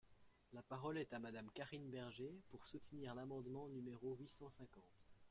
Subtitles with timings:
[0.53, 5.07] La parole est à Madame Karine Berger, pour soutenir l’amendement numéro huit cent cinquante.